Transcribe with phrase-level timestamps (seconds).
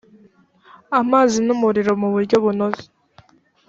[0.99, 2.85] amazi n umuriro mu buryo bunoze